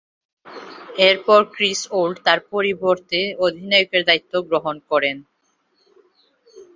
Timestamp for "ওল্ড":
1.91-2.17